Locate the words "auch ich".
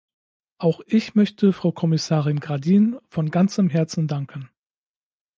0.57-1.13